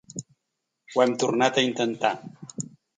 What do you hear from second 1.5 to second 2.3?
a intentar.